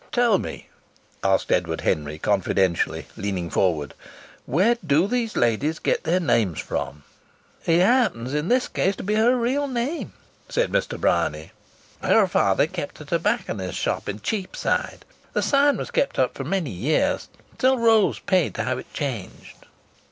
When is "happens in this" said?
7.81-8.67